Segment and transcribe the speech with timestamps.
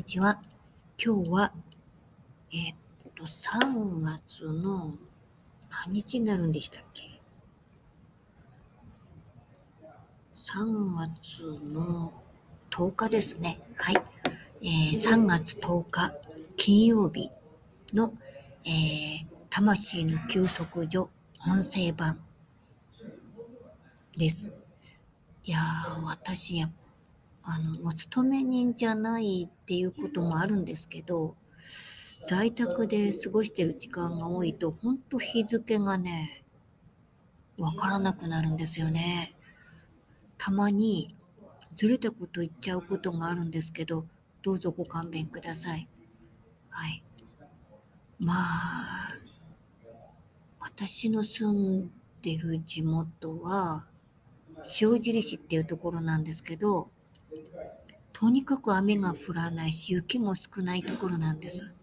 [0.00, 0.40] にちは。
[0.98, 1.52] 今日は、
[2.54, 2.76] えー、っ
[3.14, 4.94] と、3月の
[5.86, 7.20] 何日になるんでしたっけ
[10.32, 12.14] ?3 月の
[12.70, 13.60] 10日ですね。
[13.76, 13.96] はい。
[14.62, 16.14] えー、3月10日、
[16.56, 17.30] 金曜日
[17.92, 18.14] の、
[18.64, 21.10] えー、魂の休息所
[21.46, 22.18] 音声版
[24.16, 24.58] です。
[25.44, 26.70] いやー、私やっ
[27.52, 31.34] あの、お勤め人じゃないっていうこともあるんですけど、
[32.24, 36.44] 在宅で過ごしてる時間が多いと、ほんと日付がね、
[37.58, 39.34] わからなくなるんですよね。
[40.38, 41.08] たまに
[41.74, 44.06] ずれたこと言っちゃうことがあるんですけど、
[44.42, 45.88] どうぞご勘弁ください。
[46.68, 47.02] はい。
[48.24, 49.08] まあ、
[50.60, 51.90] 私の住ん
[52.22, 53.88] でる地元は、
[54.80, 56.92] 塩尻市っていうところなんですけど、
[58.20, 61.74] とにかく雨が降らないし、雪も少ないところなんです。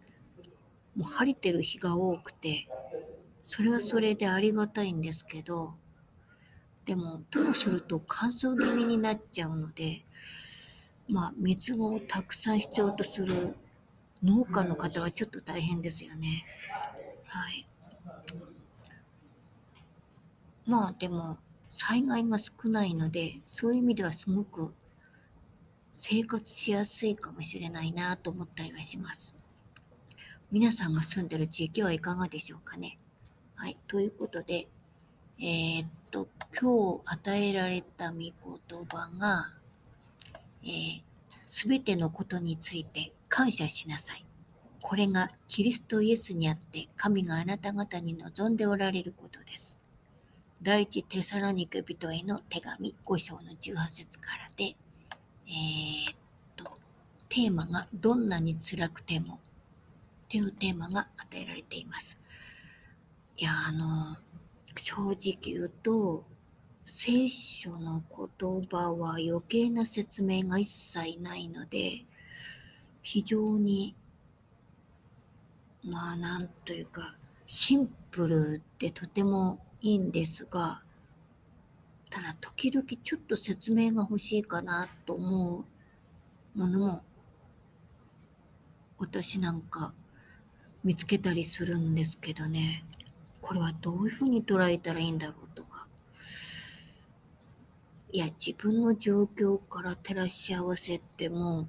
[0.95, 2.67] もう晴れてる日が多くて、
[3.41, 5.73] それはそれでありがたいんですけど、
[6.85, 10.03] でも、ともすると乾燥気味になっちゃうので、
[11.11, 13.33] まあ、水をたくさん必要とする
[14.23, 16.45] 農家の方はちょっと大変ですよね。
[17.25, 17.67] はい。
[20.67, 24.75] まあ、でも、災害が少ないので、そういう意味ではすごく
[25.99, 29.35] 生活しやすいかもしれないなと思ったりはします。
[30.51, 32.99] 皆さんが住んでる地域はいかがでしょうかね？
[33.55, 33.75] はい。
[33.87, 34.67] ということで、
[35.39, 36.27] えー、っと、
[36.61, 38.31] 今日与えられた御言
[38.87, 39.45] 葉が、
[41.47, 44.23] す、え、べ、てのことについて感謝しなさい。
[44.83, 49.79] これがキリストイエスにあって神があなた方に望んでおられることです。
[50.61, 54.75] 第一テサロニケ人への手紙5章の18節からで、
[55.49, 56.15] えー、っ
[56.55, 56.77] と、
[57.29, 59.39] テーマがどんなに辛くても
[60.29, 62.19] というテーマが与えられています。
[63.37, 64.17] いや、あの、
[64.75, 66.25] 正直言うと、
[66.83, 72.05] 聖書の言葉は余計な説明が一切ないので、
[73.01, 73.95] 非常に、
[75.83, 77.15] まあなんというか、
[77.45, 80.81] シンプルでとてもいいんですが、
[82.09, 85.65] ただ時々ちょっと説明が欲しいかなと思う
[86.57, 87.01] ものも
[88.97, 89.93] 私なんか
[90.83, 92.85] 見つけたりするんですけどね。
[93.41, 95.87] これはどういうふうに捉えたらいいんだろうとか。
[98.11, 101.67] いや自分の状況から照らし合わせても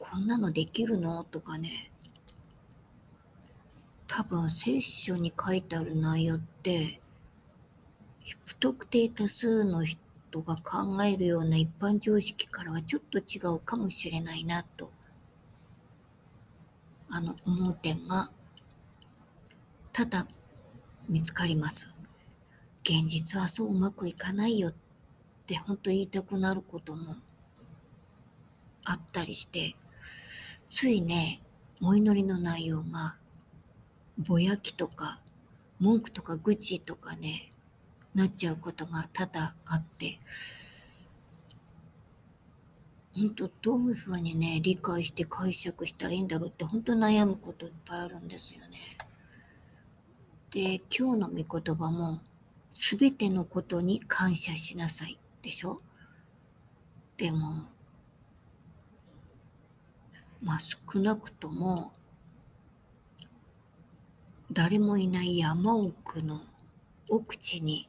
[0.00, 1.92] こんなのできるのとかね。
[4.06, 7.01] 多分聖書に書いてある内容って
[8.44, 9.98] 不特定多数の人
[10.42, 14.90] が考えるような一般常識からはちょっと違うかもしれないなと、
[17.10, 18.30] あの、思う点が、
[19.92, 20.26] ただ
[21.08, 21.94] 見つかります。
[22.82, 24.74] 現実はそううまくいかないよっ
[25.46, 27.14] て本当言いたくなることも
[28.86, 29.76] あったりして、
[30.68, 31.40] ついね、
[31.82, 33.16] お祈りの内容が、
[34.18, 35.20] ぼやきとか、
[35.78, 37.51] 文句とか愚痴とかね、
[38.14, 40.18] なっちゃうことが多々あって、
[43.14, 48.78] 本当どういうふうにね、理解して解釈したらいいんだろうって本当悩むこといっぱいあるんですよね。
[50.50, 52.20] で、今日の御言葉も、
[52.70, 55.18] すべてのことに感謝しなさい。
[55.42, 55.82] でしょ？
[57.18, 57.38] でも、
[60.42, 61.92] まあ少なくとも、
[64.50, 66.40] 誰もいない山奥の
[67.10, 67.88] 奥地に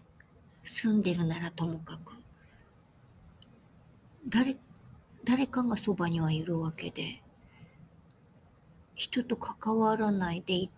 [0.64, 2.14] 住んでるならともかく、
[4.28, 4.58] 誰、
[5.24, 7.22] 誰かがそばにはいるわけで、
[8.96, 10.70] 人と関わらないで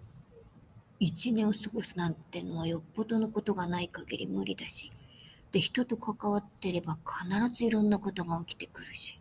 [0.99, 4.89] 一年を過ごすなんてのはよっぽどのことがない限り無理だし、
[5.51, 9.19] で、人と関わってれば必ずいろんなことが起きてくるし、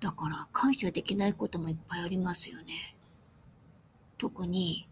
[0.00, 2.96] だから感謝できないこともいっぱいありますよね。
[4.18, 4.88] 特に、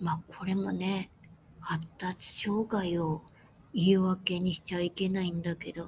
[0.00, 1.10] まあこれもね、
[1.60, 3.22] 発達障害を
[3.72, 5.82] 言い訳にしちゃいけないんだけど、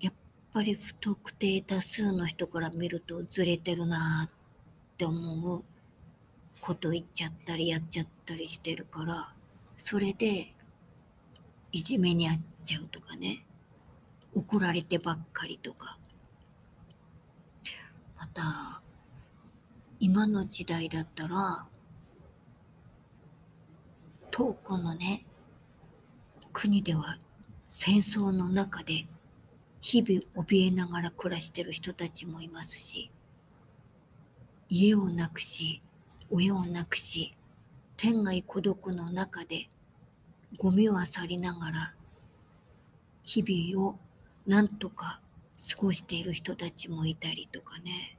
[0.00, 0.14] やっ
[0.52, 4.30] ぱり不特定多数の人から見るとずれてるなっ
[4.96, 5.64] て思う
[6.60, 9.34] こと言っちゃったりやっちゃったりしてるから、
[9.76, 10.54] それで
[11.72, 13.44] いじめにあっちゃうとかね、
[14.34, 15.98] 怒られてばっかりとか。
[18.16, 18.42] また、
[20.00, 21.68] 今の時代だったら、
[24.36, 25.24] 遠くのね、
[26.52, 27.18] 国では
[27.68, 29.06] 戦争の中で
[29.80, 33.12] 日々怯えながら暮らしてる人たちもいますし、
[34.68, 35.82] 家をなくし、
[36.32, 37.32] 親をなくし、
[37.96, 39.68] 天涯孤独の中で
[40.58, 41.94] ゴミを漁りながら
[43.22, 43.98] 日々を
[44.48, 45.20] なんとか
[45.76, 48.18] 過ごしている人たちもいたりとかね。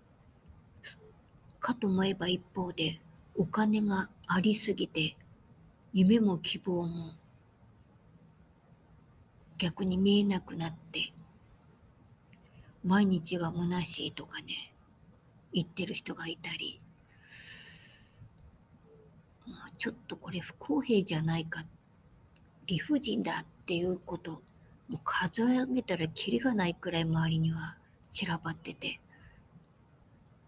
[1.60, 3.02] かと思えば一方で
[3.36, 5.18] お金がありすぎて
[5.98, 7.14] 夢も希望も
[9.58, 11.14] 逆に見えなくなって
[12.84, 14.74] 毎日が虚しいとかね
[15.54, 16.82] 言ってる人がいたり
[19.48, 21.62] もうちょっとこれ不公平じゃないか
[22.68, 24.40] 理不尽だっていうことも
[24.96, 27.78] う数え上げたらキリがないくらい周りには
[28.10, 29.00] 散らばってて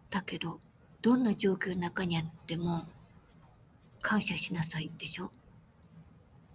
[0.09, 0.59] だけど
[1.01, 2.81] どんな状況の中にあっても
[4.01, 5.31] 感謝しなさいでしょ。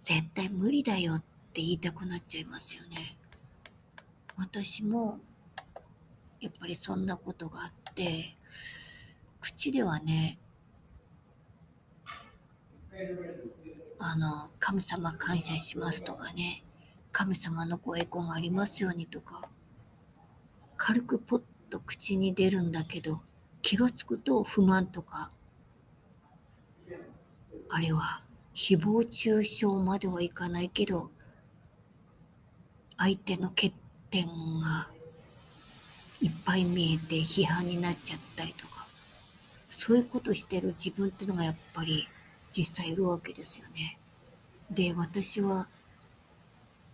[0.03, 3.17] 絶対無理だよって言いたくなっちゃいますよね。
[4.37, 5.19] 私も
[6.41, 8.35] やっぱりそんなことがあって
[9.39, 10.37] 口ではね
[13.99, 16.63] あの神様感謝しますとかね
[17.11, 19.49] 神様のご栄光がありますようにとか
[20.75, 23.21] 軽くポッと口に出るんだけど
[23.61, 25.31] 気がつくと不満とか
[27.69, 28.21] あれは
[28.53, 31.11] 誹謗中傷まではいかないけど
[32.97, 33.73] 相手の欠
[34.09, 34.25] 点
[34.59, 34.89] が
[36.21, 38.85] いっぱい見えて批判になっちゃったりとか
[39.65, 42.07] そういうことしてる自分っていうのがやっぱり
[42.51, 43.97] 実際いるわけですよね。
[44.69, 45.67] で私は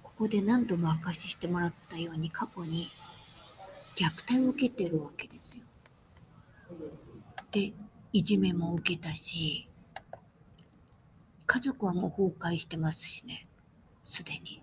[0.02, 2.90] ここで何度も明かししてもらったように過去に
[3.96, 5.64] 虐待を受けてるわけですよ。
[7.52, 7.74] で、
[8.14, 9.69] いじめも受けたし、
[11.52, 13.48] 家族はもう崩壊してますしね、
[14.04, 14.62] すでに。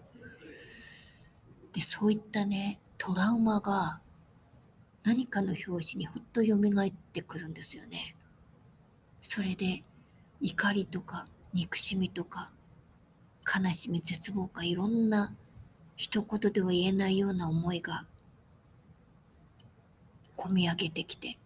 [1.72, 4.00] で、そういったね、トラウマが
[5.02, 8.14] 何かの表紙にふっと蘇ってくるんですよね。
[9.18, 9.82] それで
[10.40, 12.52] 怒りとか憎しみとか
[13.44, 15.34] 悲しみ絶望かいろんな
[15.96, 18.06] 一言では言えないような思いが
[20.36, 21.36] 込み上げてきて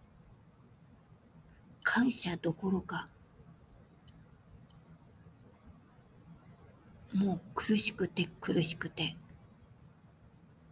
[1.81, 3.09] 感謝どころか
[7.13, 9.15] もう苦しくて苦しくて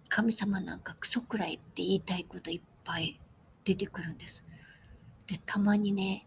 [0.09, 3.19] 神様なんかクソくらいって言いたいこといっぱい
[3.63, 4.45] 出てくるんです。
[5.27, 6.25] で、たまにね、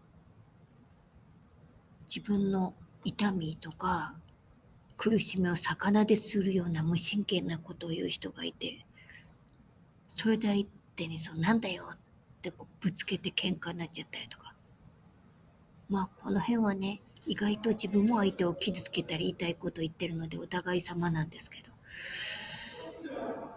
[2.07, 2.73] 自分の
[3.03, 4.15] 痛みとか
[4.95, 8.85] 苦しみを魚でするような無神経なことを言う人がいて、
[10.07, 10.65] それで相
[10.95, 11.97] 手にそう、なんだよっ
[12.41, 14.55] てこうぶつけて喧嘩になっちゃったりとか。
[15.89, 21.71] まあ、この辺はね、意外と自分も相手を傷つけたり言いたいこと言ってるのでお互い様なんですけど。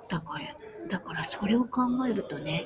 [0.08, 0.46] だから、
[0.88, 2.64] だからそれを考えるとね、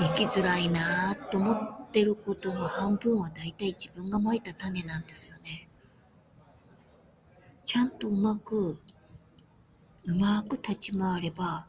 [0.00, 5.68] 生きづらいなぁと思ってることの半分は大体自分がまいた種なんですよね。
[7.64, 8.78] ちゃんとうまく、
[10.04, 11.66] うまく立ち回れば、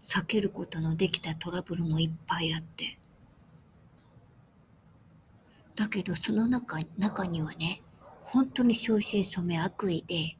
[0.00, 2.98] 避けることのできたトラブルもいっぱいあって。
[5.76, 7.82] だけどその中中にはね、
[8.32, 10.38] 本当に正真正銘悪意で、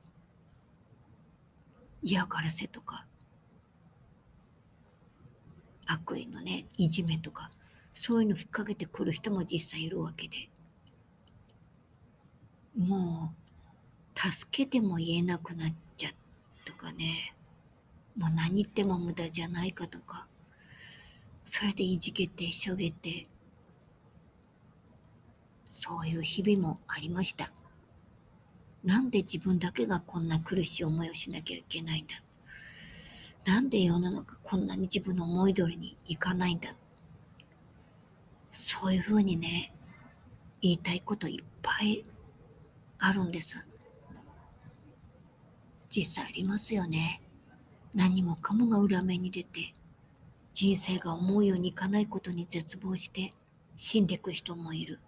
[2.00, 3.06] 嫌がらせとか、
[5.86, 7.50] 悪意のね、いじめとか、
[7.90, 10.48] そういうのふっかけてくる人も実際いるわけで。
[12.78, 13.34] も
[14.16, 16.12] う、助けても言えなくなっちゃう
[16.64, 17.34] とかね、
[18.16, 20.28] もう何言っても無駄じゃないかとか、
[21.44, 23.26] それでいじけてしょげて、
[25.66, 27.52] そういう日々もありました。
[28.84, 32.14] なんで自分だけがこんな苦しい思いをしなきゃいけないんだ？
[33.46, 36.74] なんで世の中こんなに自分の思い通りにいかないんだ？
[38.46, 39.72] そういうふうにね、
[40.60, 42.04] 言いたいこといっぱい
[42.98, 43.66] あるんです。
[45.88, 47.20] 実際ありますよね。
[47.94, 49.72] 何もかもが裏目に出て、
[50.52, 53.32] 人生が思うようにいかないことに絶望して
[53.74, 55.00] 死んでいく人もいる。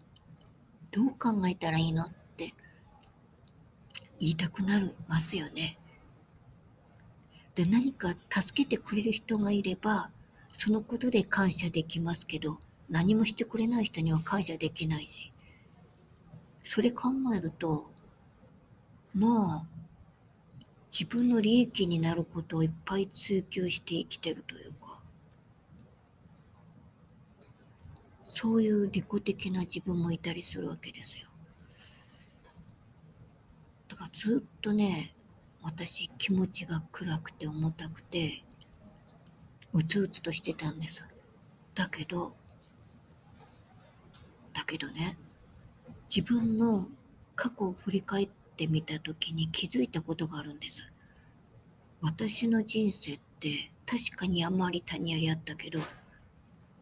[0.90, 2.04] どう考えたらいいの？
[4.24, 5.78] 言いたくなりますよね。
[7.54, 10.10] で、何か助けてくれる人がいれば、
[10.48, 15.30] そのことで感謝できますけど、何もしてくれない人には感謝できないし。
[16.62, 17.90] それ考えると、
[19.14, 19.66] まあ、
[20.90, 25.00] 自分の利益になることをいっぱい追求して生きてるというか、
[28.22, 31.26] そういう利己的な自分もいたりするわけですよ。
[34.04, 35.14] かずっとね、
[35.62, 38.44] 私気持ちが暗くて重たくて、
[39.72, 41.06] うつうつとしてたんです。
[41.74, 42.36] だけど、
[44.52, 45.16] だけどね、
[46.14, 46.86] 自分の
[47.34, 50.82] 過去を振り返ってみた時に気づいたことがあるんです。
[52.02, 55.80] 私の人生って確かに山あり谷ありあったけど、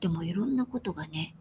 [0.00, 1.36] でもいろんなことがね、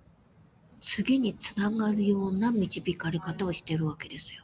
[0.80, 4.41] 次につながるような導かれ方をしてるわけですよ。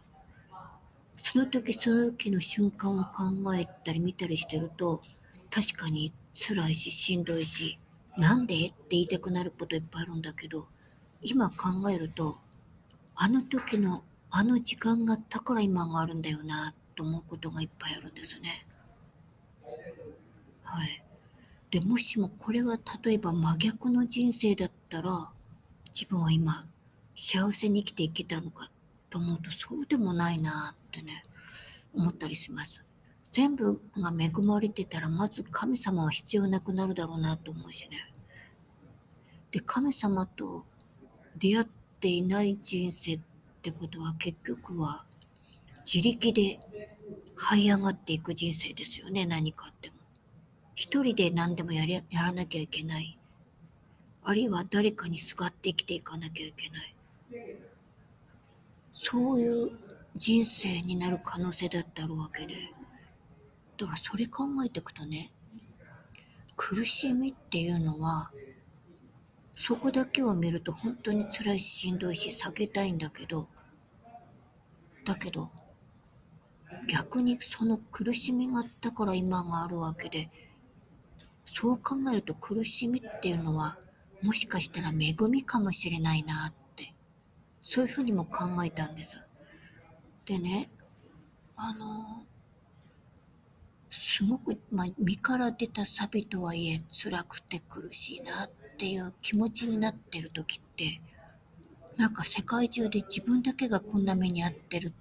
[1.20, 5.02] その時その時の瞬間を考えたり見たりしてると、
[5.50, 7.80] 確かに辛いししんどいし、
[8.18, 10.68] なんでって言いたくなることいっぱいあるんだけど、
[11.24, 12.38] 今考えると、
[13.16, 18.68] あの時のあの時間があったから今があるんだよな、と思うことがいっぱいあるんですね。
[20.64, 21.04] はい。
[21.72, 25.10] で、もしもこれが例えば真逆の人生だったら、
[25.96, 26.64] 自分は今、
[27.16, 28.70] 幸せに生きていけたのか
[29.10, 31.24] と思うと、そうでもないなってね、
[31.94, 32.84] 思ったりします。
[33.32, 37.98] 全部が恵まれてたら、まず神様は必要なくなるだろうなと思うしね。
[39.52, 40.66] で、神様と
[41.38, 41.68] 出会っ
[42.00, 43.20] ていない人生っ
[43.62, 45.06] てことは結局は
[45.86, 46.60] 自力で
[47.36, 49.96] 這い上がっていく人生ですよね、何かっても。
[50.74, 53.18] 一人で何でもやりやらなきゃいけない。
[54.24, 56.96] あるいは誰かにすがって生きていかなきゃいけない。
[58.92, 59.87] そういう
[60.18, 62.56] 人生になる可能性だってあるわけで。
[63.78, 65.32] だからそれ考えていくとね、
[66.56, 68.32] 苦しみっていうのは、
[69.52, 73.48] そこだけを見ると本当に辛いししんどいし避けたいんだけど、
[75.06, 75.52] だけど、
[76.88, 80.30] 逆にその苦しみがあったから今があるわけで、
[81.46, 83.78] そう考えると苦しみっていうのは、
[84.24, 86.94] もしかしたら恵みかもしれないなって、
[87.62, 89.27] そういうふうにも考えたんです。
[90.28, 90.70] でね、
[91.56, 92.26] あの、
[93.90, 101.00] すごく、まあ、身から出たサビとはいえ、辛くて苦しいなっていう気持ちになってる時って、
[101.96, 104.94] なんか世界中で自分だけがこんな目に遭ってる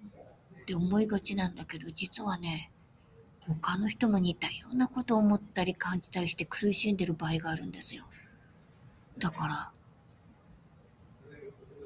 [0.63, 2.71] って思いがちなんだけど、実はね、
[3.49, 8.05] 他の人も似たようなことを思ったり感じたりして苦しんでる場合があるんですよ。
[9.19, 9.73] だから、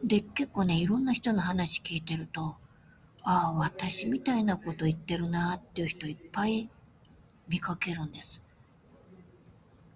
[0.05, 2.57] で、結構ね、いろんな人の話聞いてると、
[3.25, 6.71] ああ、私みたいなこと言ってるなっていう人いっぱい
[7.49, 8.43] 見かけるんです。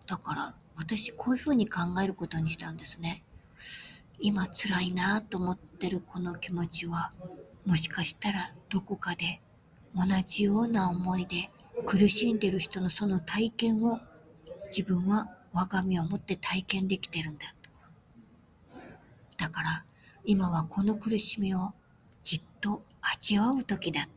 [0.07, 3.23] だから、私こういうふうに考えることにしたんですね。
[4.21, 7.13] 今辛いなと思ってるこの気持ちは、
[7.67, 9.41] もしかしたらどこかで
[9.95, 11.51] 同じような思いで
[11.87, 14.01] 苦しんでる人のその体験を
[14.65, 17.71] 自分は我が身を持って体験できてるんだと。
[19.39, 19.85] だから
[20.25, 21.73] 今はこの苦しみを
[23.13, 24.09] 味わう時だっ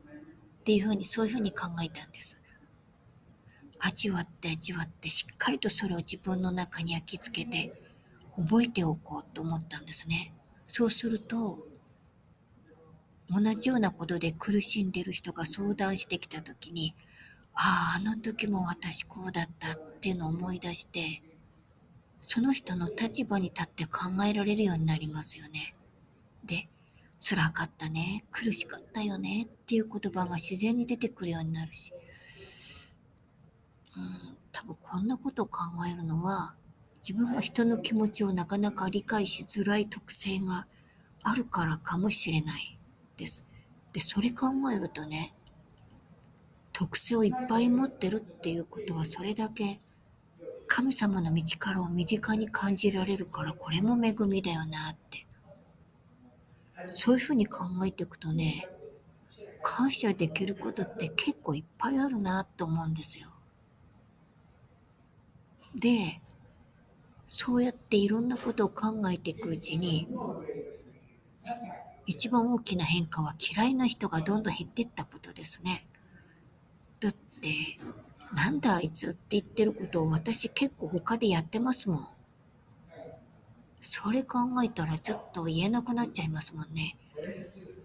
[0.64, 2.42] ていうふうにそういうふうに考えたんです。
[3.80, 7.74] 味わって味わってしっかりとそれを自分の中に焼き付けて
[8.36, 10.34] 覚えておこうと思ったんですね。
[10.64, 11.68] そうすると
[13.30, 16.96] 同じようなことで苦しんでる人が相談してきた時に
[17.60, 21.24] ああ、あの時も私こうだったっていうのを思い出して、
[22.20, 25.74] その人の立場に立って考えられるようになりますよね。
[26.46, 26.70] で、
[27.20, 29.48] 辛かったね、苦しかったよね。
[29.50, 31.92] っていう言葉が自然に出てくるようになるし、
[33.96, 35.60] うん、多分こんなことを考
[35.92, 36.56] えるのは、
[36.98, 40.68] 自分も人の気持ちをなかなか理解しづらい特性が
[41.24, 42.78] あるからかもしれない。
[43.18, 43.46] です。
[43.94, 45.34] で、それ考えるとね、
[46.80, 49.80] 特性をいっぱい持ってるっていうことはそれだけ
[50.68, 55.27] 神様の道からを身近に感じられるからこれも恵みだよなって。
[56.86, 58.68] そういうふうに考えていくとね
[59.62, 63.28] 感謝できることって結構いっぱいあるなと思うんですよ。
[65.76, 66.22] で
[67.26, 70.08] そうやっていろんなことを考えていくうちに
[72.08, 75.86] 一番大きな変化は嫌いな人がどんどん減っていったことですね。
[77.02, 77.50] だって、
[78.34, 82.08] なんだあいつって言ってることを私結構他でやってますもん。
[83.80, 86.98] それ考えたらちょっと言えなくなっちゃいますもんね。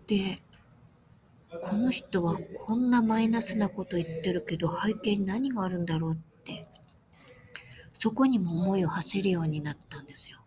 [0.06, 0.42] で、
[1.62, 6.66] この人はこんなマイナスなこと言ってるけど背景に何があるんだろうって、
[7.90, 10.38] そこにも思いを馳せるようになったんですよ。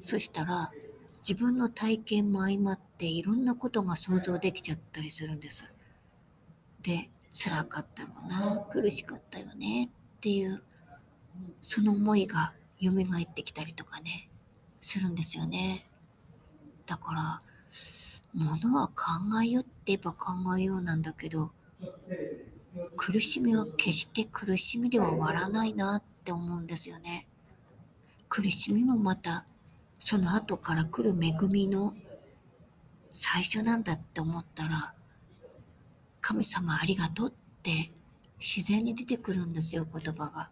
[0.00, 0.70] そしたら
[1.18, 5.72] 自分の体験も相まっていろんなことが想像できちゃったりするんです。
[6.82, 9.88] で、辛かったろうな、苦しかったよねっ
[10.20, 10.62] ていう、
[11.60, 14.28] その思いが蘇ってきたりとかね、
[14.80, 15.86] するんですよね。
[16.86, 17.40] だから、
[18.34, 18.94] ものは考
[19.44, 21.52] えよって言えば考えようなんだけど、
[22.96, 27.26] 苦しみは決して苦しみでは終わらないなって思うんですよね。
[28.28, 29.44] 苦しみもまた
[29.98, 31.94] その後から来る恵みの
[33.10, 34.94] 最初なんだって思ったら
[36.20, 37.32] 神様ありがとうっ
[37.62, 37.90] て
[38.38, 40.50] 自然に出てくるんですよ言葉が。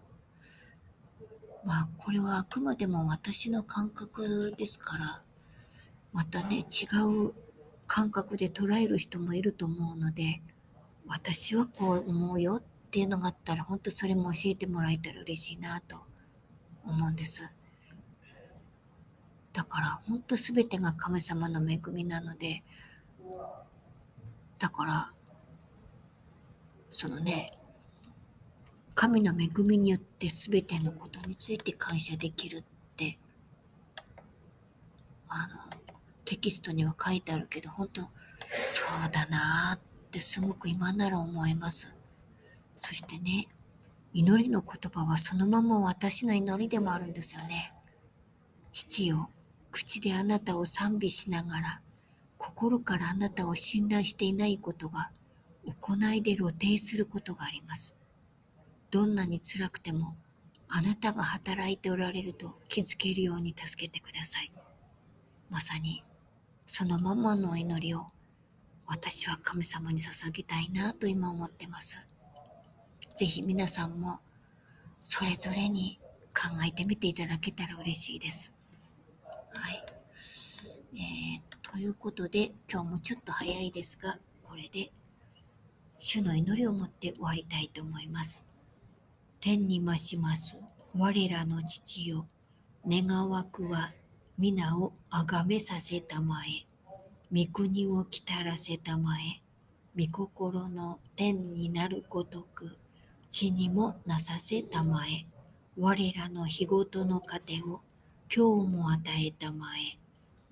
[1.65, 5.23] まあこれはあくまでも私の感覚ですから
[6.12, 6.61] またね違
[7.29, 7.35] う
[7.87, 10.43] 感覚で捉える人もいると思うので
[11.07, 15.97] 私はこう思うよっていうのがあったら本当それも教えてもらえたら嬉しいなと
[16.87, 17.55] 思うんです。
[19.53, 22.62] だから本当全てが神様の恵みなので
[24.59, 24.93] だから
[26.88, 27.47] そのね
[29.00, 32.64] 神の恵みによって全てのことについて感謝できるっ
[32.97, 33.17] て
[35.28, 35.78] あの
[36.25, 38.02] テキストには書いてあるけど本当
[38.64, 39.78] そうだなっ
[40.11, 41.97] てすごく今なら思います
[42.75, 43.47] そしてね
[44.14, 47.73] 祈りの言葉はそのまま私の祈りでもあるんですよね
[48.73, 49.31] 父よ
[49.71, 51.81] 口であなたを賛美しながら、
[52.37, 55.11] 心からあなたを信頼していないことが、
[55.67, 57.98] 行いで露呈することがあります。
[58.90, 60.16] どんなに辛くても、
[60.68, 64.52] あなたが働いておられると気づけるように助けてください。
[65.50, 66.04] まさに、
[66.64, 68.07] そのままの祈りを、
[68.87, 72.07] 私は神様に捧げたいなと今思ってます。
[73.16, 74.21] ぜひ皆さんも、
[75.00, 75.99] それぞれに
[76.35, 78.54] 考えてみていただけたら嬉しいです。
[79.52, 79.85] はい。
[80.95, 84.90] えー、ということで、今日もちょっと早いですが、これで、
[85.99, 88.48] 主の祈りを持って終わりたいと思います。
[89.40, 90.59] 天に増します、
[90.97, 92.26] 我らの父よ、
[92.85, 93.92] 願わくは
[94.37, 96.66] 皆をあがめさせたまえ、
[97.33, 99.40] 御国をきたらせたまえ、
[99.96, 102.77] 御心の天になるごとく、
[103.31, 105.24] 地にもなさせたまえ、
[105.79, 107.83] 我らの日ごとの糧を
[108.35, 109.98] 今日も与えたまえ、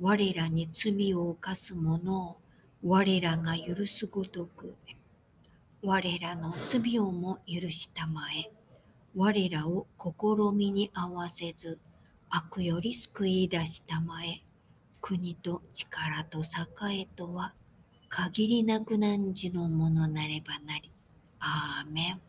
[0.01, 2.37] 我らに罪を犯す者を
[2.85, 4.77] 我らが許すごとく、
[5.83, 8.56] 我らの罪をも許したまえ、
[9.18, 11.81] 我らを試みに合わせず、
[12.29, 14.42] 悪より救い出したまえ、
[15.00, 17.55] 国と力と栄えとは、
[18.11, 20.90] 限りなく汝のものなればなり。
[21.40, 22.26] アーメン。